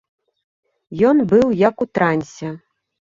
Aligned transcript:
Ён 1.09 1.21
быў 1.33 1.45
як 1.69 1.83
у 1.85 1.87
трансе. 1.99 2.49